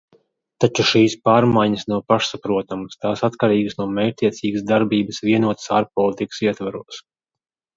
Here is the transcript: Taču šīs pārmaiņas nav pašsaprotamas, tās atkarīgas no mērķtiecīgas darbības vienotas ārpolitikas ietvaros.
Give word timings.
Taču 0.63 0.85
šīs 0.91 1.15
pārmaiņas 1.27 1.83
nav 1.93 2.01
pašsaprotamas, 2.13 2.97
tās 3.07 3.23
atkarīgas 3.29 3.77
no 3.83 3.87
mērķtiecīgas 3.99 4.67
darbības 4.73 5.23
vienotas 5.29 5.71
ārpolitikas 5.81 6.43
ietvaros. 6.49 7.03